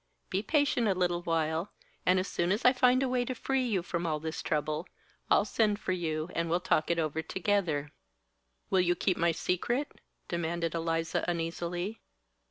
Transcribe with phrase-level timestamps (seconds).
[0.31, 1.73] Be patient a little while
[2.07, 4.87] and as soon as I find a way to free you from all this trouble
[5.29, 7.91] I'll send for you, and we'll talk it over together."
[8.71, 12.01] "Will you keep my secret?" demanded Eliza, uneasily.